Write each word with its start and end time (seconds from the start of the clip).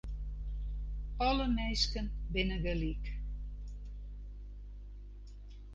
Alle 1.27 1.45
minsken 1.55 2.07
binne 2.31 2.57
gelyk. 2.63 3.05